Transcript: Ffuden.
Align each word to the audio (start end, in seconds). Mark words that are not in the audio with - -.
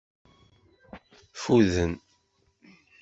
Ffuden. 1.37 1.91